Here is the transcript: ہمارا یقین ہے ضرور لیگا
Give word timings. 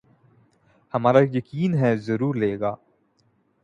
ہمارا 0.93 1.19
یقین 1.33 1.73
ہے 1.73 1.95
ضرور 1.97 2.35
لیگا 2.35 2.73